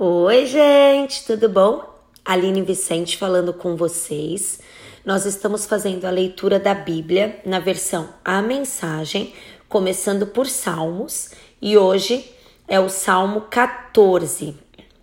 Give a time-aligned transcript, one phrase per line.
[0.00, 1.82] Oi, gente, tudo bom?
[2.24, 4.60] Aline Vicente falando com vocês.
[5.04, 9.34] Nós estamos fazendo a leitura da Bíblia na versão A Mensagem,
[9.68, 11.30] começando por Salmos,
[11.60, 12.32] e hoje
[12.68, 14.56] é o Salmo 14,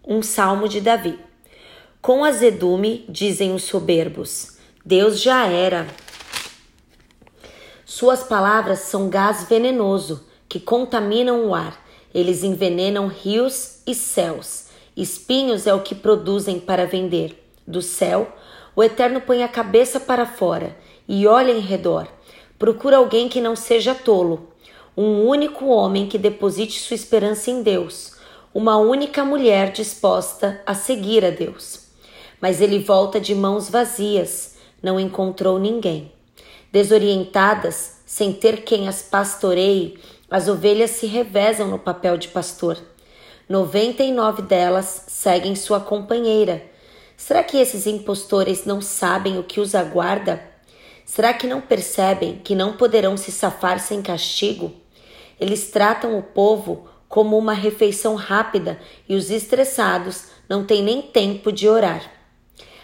[0.08, 1.20] um salmo de Davi.
[2.02, 5.88] Com azedume, dizem os soberbos, Deus já era.
[7.84, 11.86] Suas palavras são gás venenoso que contaminam o ar.
[12.14, 14.74] Eles envenenam rios e céus.
[14.96, 17.44] Espinhos é o que produzem para vender.
[17.68, 18.34] Do céu,
[18.76, 20.78] o Eterno põe a cabeça para fora
[21.08, 22.08] e olha em redor.
[22.58, 24.54] Procura alguém que não seja tolo,
[24.96, 28.16] um único homem que deposite sua esperança em Deus,
[28.54, 31.88] uma única mulher disposta a seguir a Deus.
[32.40, 36.12] Mas ele volta de mãos vazias, não encontrou ninguém.
[36.72, 40.00] Desorientadas, sem ter quem as pastoreie,
[40.32, 42.78] as ovelhas se revezam no papel de pastor.
[43.48, 46.66] 99 delas seguem sua companheira.
[47.16, 50.42] Será que esses impostores não sabem o que os aguarda?
[51.06, 54.74] Será que não percebem que não poderão se safar sem castigo?
[55.40, 61.52] Eles tratam o povo como uma refeição rápida e os estressados não têm nem tempo
[61.52, 62.12] de orar.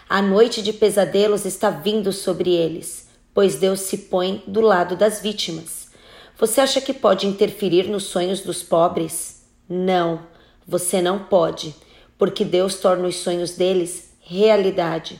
[0.08, 5.21] A noite de pesadelos está vindo sobre eles, pois Deus se põe do lado das
[5.21, 5.89] vítimas.
[6.38, 9.43] Você acha que pode interferir nos sonhos dos pobres?
[9.67, 10.30] Não.
[10.67, 11.76] Você não pode,
[12.17, 15.20] porque Deus torna os sonhos deles realidade.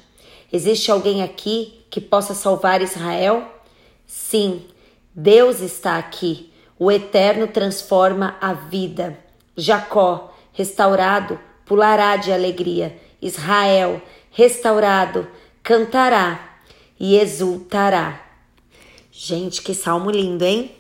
[0.52, 3.46] Existe alguém aqui que possa salvar Israel?
[4.06, 4.66] Sim,
[5.14, 6.52] Deus está aqui.
[6.80, 9.18] O Eterno transforma a vida.
[9.56, 12.98] Jacó, restaurado, pulará de alegria.
[13.22, 15.28] Israel, restaurado,
[15.62, 16.58] cantará
[17.00, 18.26] e exultará.
[19.12, 20.76] Gente, que salmo lindo, hein?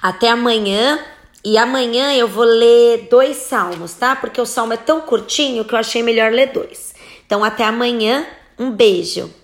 [0.00, 0.98] Até amanhã.
[1.44, 4.14] E amanhã eu vou ler dois salmos, tá?
[4.14, 6.94] Porque o salmo é tão curtinho que eu achei melhor ler dois.
[7.26, 8.26] Então, até amanhã.
[8.58, 9.41] Um beijo.